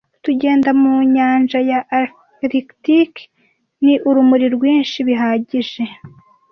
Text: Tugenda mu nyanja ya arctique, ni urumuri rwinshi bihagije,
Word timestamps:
Tugenda 0.23 0.69
mu 0.81 0.93
nyanja 1.15 1.59
ya 1.69 1.79
arctique, 1.99 3.21
ni 3.83 3.93
urumuri 4.09 4.47
rwinshi 4.55 4.97
bihagije, 5.07 5.83